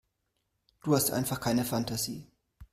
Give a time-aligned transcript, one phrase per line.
[0.81, 2.25] Du hast einfach keine Fantasie.